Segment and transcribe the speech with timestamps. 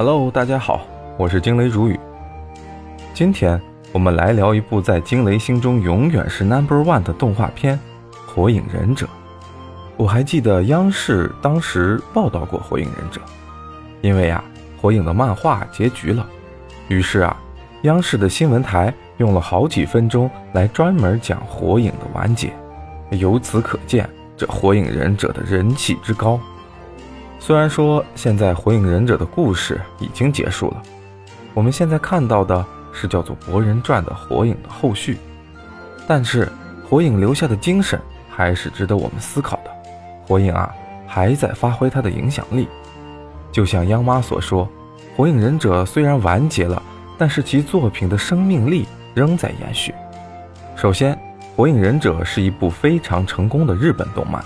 [0.00, 0.82] Hello，大家好，
[1.16, 1.98] 我是惊雷如雨。
[3.12, 3.60] 今天
[3.90, 7.76] 我们来聊一部在惊雷心中永远是 Number One 的动画片
[8.32, 9.06] 《火影忍者》。
[9.96, 13.20] 我还记得央视当时报道过《火影忍者》，
[14.00, 14.44] 因为啊，
[14.80, 16.24] 火影的漫画结局了，
[16.86, 17.36] 于是啊，
[17.82, 22.52] 央视的新闻台用了好几分钟来专门讲火影的完结。
[23.10, 26.38] 由此可见，这《火影忍者》的人气之高。
[27.40, 30.82] 虽然说现在《火影忍者》的故事已经结束了，
[31.54, 35.18] 我们现在看到的是叫做《博人传》的火影的后续，
[36.06, 36.50] 但是
[36.88, 39.70] 火影留下的精神还是值得我们思考的。
[40.26, 40.70] 火影啊，
[41.06, 42.68] 还在发挥它的影响力。
[43.50, 44.66] 就像央妈所说，
[45.16, 46.82] 《火影忍者》虽然完结了，
[47.16, 49.94] 但是其作品的生命力仍在延续。
[50.76, 51.14] 首先，
[51.56, 54.44] 《火影忍者》是一部非常成功的日本动漫。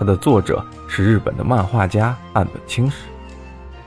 [0.00, 3.02] 它的作者是日本的漫画家岸本清史，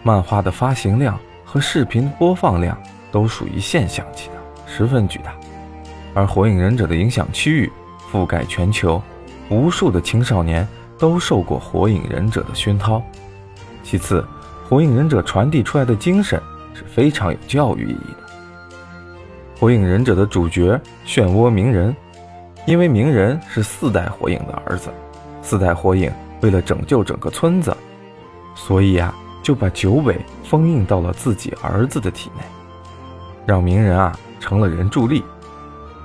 [0.04, 2.78] 漫画的发行量和视频播放量
[3.12, 4.34] 都属于现象级的，
[4.68, 5.34] 十分巨大。
[6.14, 7.72] 而《火影忍者》的影响区域
[8.12, 9.02] 覆盖全球，
[9.50, 10.68] 无数的青少年
[11.00, 13.02] 都受过《火影忍者》的熏陶。
[13.82, 14.22] 其次，
[14.70, 16.40] 《火影忍者》传递出来的精神
[16.76, 18.28] 是非常有教育意义的。
[19.60, 21.96] 《火影忍者》的主角漩涡鸣人，
[22.68, 24.92] 因为鸣人是四代火影的儿子。
[25.44, 26.10] 四代火影
[26.42, 27.76] 为了拯救整个村子，
[28.56, 29.14] 所以啊，
[29.44, 32.44] 就把九尾封印到了自己儿子的体内，
[33.46, 35.24] 让鸣人啊成了人助力。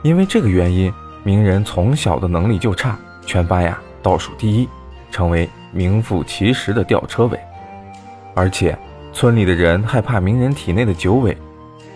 [0.03, 4.69] 因为这个原因，鸣人从小的能力就差，全班呀倒数第一，
[5.11, 7.39] 成为名副其实的吊车尾。
[8.34, 8.77] 而且
[9.12, 11.36] 村里的人害怕鸣人体内的九尾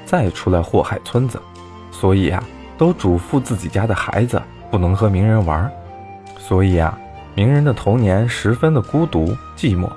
[0.05, 1.41] 再出来祸害村子，
[1.91, 2.43] 所以啊，
[2.79, 5.70] 都嘱咐自己家的孩子不能和鸣人玩。
[6.39, 6.97] 所以啊。
[7.35, 9.91] 鸣人的童年十分的孤独寂寞，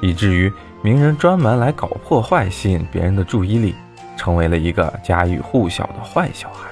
[0.00, 3.74] 以至于鸣人专门来搞破坏，吸引别人的注意力，
[4.16, 6.68] 成为了一个家喻户晓的坏小孩。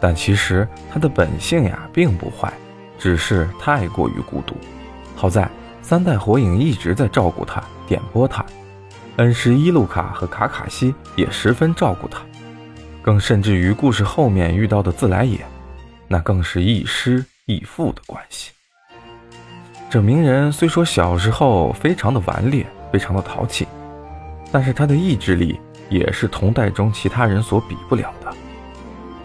[0.00, 2.52] 但其实他的本性呀并不坏，
[2.98, 4.54] 只是太过于孤独。
[5.14, 5.48] 好在
[5.82, 8.44] 三代火影一直在照顾他、点拨他，
[9.16, 12.20] 恩师伊路卡和卡卡西也十分照顾他，
[13.02, 15.38] 更甚至于故事后面遇到的自来也，
[16.08, 18.52] 那更是亦师亦父的关系。
[19.88, 23.68] 这鸣人虽说小时候非常的顽劣，非常的淘气，
[24.50, 28.34] 但是他的意志力也是同代中其他人所比不了的，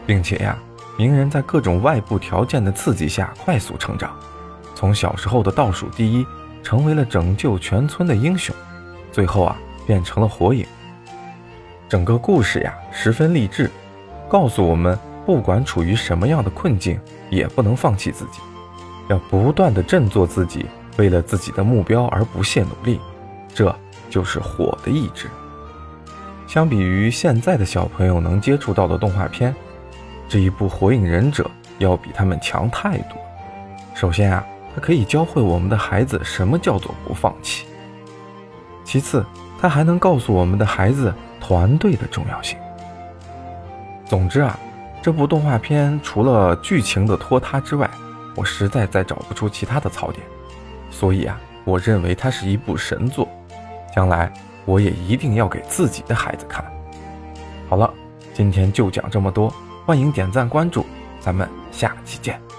[0.06, 0.56] 并且呀，
[1.00, 4.16] 鸣人在各种外部条件的刺激下快速成长，
[4.76, 6.26] 从小时候的倒数第一，
[6.62, 8.56] 成为了拯救全村的英雄，
[9.12, 9.58] 最后啊，
[9.88, 10.64] 变成了火影。
[11.90, 13.70] 整个故事呀，十分励志，
[14.30, 17.00] 告诉我们，不管处于什么样的困境，
[17.32, 18.40] 也不能放弃自己。
[19.12, 20.66] 要不断的振作自己，
[20.98, 22.98] 为了自己的目标而不懈努力，
[23.54, 23.76] 这
[24.10, 25.30] 就是火的意志。
[26.48, 29.54] 相比于现在的小朋友能接触到的动画片，
[30.30, 31.44] 这一部《火影忍者》
[31.78, 33.18] 要比他们强太多。
[33.94, 37.66] 首先啊，它可以教会我们的孩子什么叫做不放弃；
[38.86, 39.26] 其次，
[39.60, 42.58] 它还能告诉我们的孩子团队的重要性。
[44.06, 44.58] 总之啊，
[45.02, 47.90] 这部动画片除了剧情的拖沓之外，
[48.36, 50.26] 我实在再找不出其他的槽点，
[50.90, 53.28] 所以啊，我认为它是一部神作，
[53.96, 54.32] 将来
[54.66, 56.66] 我也一定要给自己的孩子看。
[57.68, 57.94] 好了，
[58.34, 59.54] 今天就讲这么多，
[59.86, 60.86] 欢迎点赞关注，
[61.20, 62.51] 咱们下期见。